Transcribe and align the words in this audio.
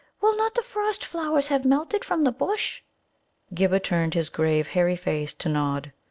Will 0.19 0.35
not 0.35 0.55
the 0.55 0.63
frost 0.63 1.05
flowers 1.05 1.49
have 1.49 1.63
melted 1.63 2.03
from 2.03 2.23
the 2.23 2.31
bush?" 2.31 2.81
Ghibba 3.53 3.79
turned 3.83 4.15
his 4.15 4.29
grave, 4.29 4.69
hairy 4.69 4.95
face 4.95 5.31
to 5.35 5.47
Nod. 5.47 5.91